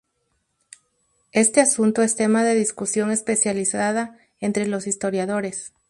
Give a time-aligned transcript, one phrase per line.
[1.31, 5.73] Este asunto es tema de discusión especializada entre los historiadores.